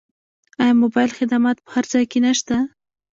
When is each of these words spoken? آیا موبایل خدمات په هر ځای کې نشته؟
آیا 0.61 0.73
موبایل 0.83 1.09
خدمات 1.19 1.57
په 1.61 1.69
هر 1.75 1.85
ځای 1.93 2.05
کې 2.11 2.19
نشته؟ 2.25 2.55